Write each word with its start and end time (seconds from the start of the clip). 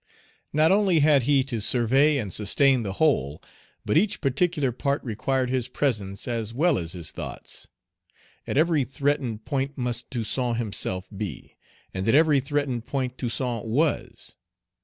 Not 0.51 0.71
only 0.71 1.01
had 1.01 1.21
he 1.29 1.43
to 1.43 1.61
survey 1.61 2.17
and 2.17 2.33
sustain 2.33 2.81
the 2.81 2.93
whole, 2.93 3.39
but 3.85 3.97
each 3.97 4.19
particular 4.19 4.71
part 4.71 5.03
required 5.03 5.51
his 5.51 5.67
presence 5.67 6.27
as 6.27 6.55
well 6.55 6.79
as 6.79 6.93
his 6.93 7.11
thoughts. 7.11 7.67
At 8.47 8.57
every 8.57 8.83
threatened 8.83 9.45
point 9.45 9.77
must 9.77 10.09
Toussaint 10.09 10.55
himself 10.57 11.07
be, 11.15 11.53
and 11.93 12.07
at 12.07 12.15
every 12.15 12.39
threatened 12.39 12.87
point 12.87 13.19
Toussaint 13.19 13.65
was. 13.65 14.35